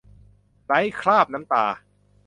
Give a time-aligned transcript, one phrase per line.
[0.65, 1.65] ไร้คราบน้ำตา